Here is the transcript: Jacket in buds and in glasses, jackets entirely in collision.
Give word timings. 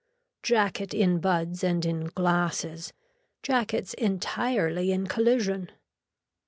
Jacket 0.41 0.95
in 0.95 1.19
buds 1.19 1.63
and 1.63 1.85
in 1.85 2.05
glasses, 2.05 2.91
jackets 3.43 3.93
entirely 3.93 4.91
in 4.91 5.05
collision. 5.05 5.69